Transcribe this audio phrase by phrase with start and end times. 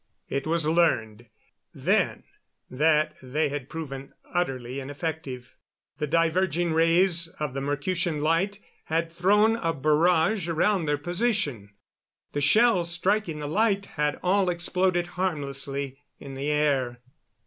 [0.29, 1.27] It was learned
[1.75, 2.23] then
[2.71, 5.55] that they had proven utterly ineffective.
[5.99, 11.75] The diverging rays of the Mercutian light had thrown a barrage around their position.
[12.31, 17.01] The shells striking the light had all exploded harmlessly in the air.